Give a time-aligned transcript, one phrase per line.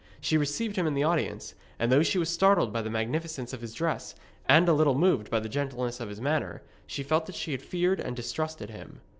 [0.19, 3.75] She received him in audience, and though she was startled by the magnificence of his
[3.75, 4.15] dress,
[4.49, 7.99] and a little moved by the gentleness of his manner, she felt that she feared
[7.99, 9.01] and distrusted him.